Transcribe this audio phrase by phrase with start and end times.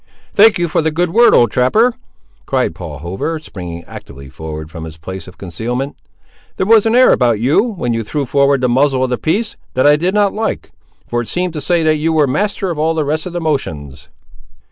[0.33, 1.93] "Thank you for the good word, old trapper!"
[2.47, 5.95] cried Paul Hover, springing actively forward from his place of concealment.
[6.55, 9.57] "There was an air about you, when you threw forward the muzzle of the piece,
[9.75, 10.71] that I did not like;
[11.07, 13.41] for it seemed to say that you were master of all the rest of the
[13.41, 14.07] motions."